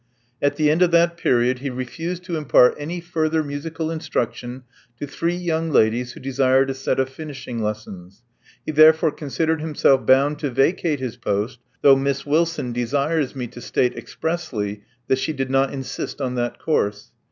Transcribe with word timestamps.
At 0.41 0.55
the 0.55 0.71
end 0.71 0.81
of 0.81 0.89
that 0.89 1.15
period 1.15 1.59
he 1.59 1.69
refused 1.69 2.23
to 2.23 2.35
impart 2.35 2.73
any 2.75 2.99
further 3.01 3.43
musical 3.43 3.91
instruction 3.91 4.63
to 4.97 5.05
three 5.05 5.35
young 5.35 5.69
ladies 5.69 6.13
who 6.13 6.19
desired 6.19 6.71
a 6.71 6.73
set 6.73 6.99
of 6.99 7.07
finishing 7.07 7.61
lessons. 7.61 8.23
He 8.65 8.71
therefore 8.71 9.11
considered 9.11 9.61
himself 9.61 10.03
bound 10.03 10.39
to 10.39 10.49
vacate 10.49 10.99
his 10.99 11.17
post, 11.17 11.59
though 11.83 11.95
Miss 11.95 12.25
Wilson 12.25 12.73
desires 12.73 13.35
me 13.35 13.45
to 13.49 13.61
state 13.61 13.95
expressly 13.95 14.81
that 15.07 15.19
she 15.19 15.33
did 15.33 15.51
not 15.51 15.71
insist 15.71 16.19
on 16.19 16.33
that 16.33 16.57
course. 16.57 17.11